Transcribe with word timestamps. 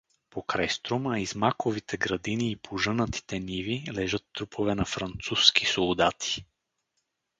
Покрай 0.31 0.69
Струма 0.69 1.19
из 1.19 1.35
маковите 1.35 1.97
градини 1.97 2.51
и 2.51 2.55
пожънатите 2.55 3.39
ниви 3.39 3.83
лежат 3.93 4.25
трупове 4.33 4.75
на 4.75 4.85
французки 4.85 5.65
солдати. 5.65 6.45